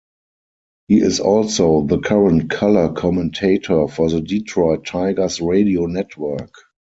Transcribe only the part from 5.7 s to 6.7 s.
Network.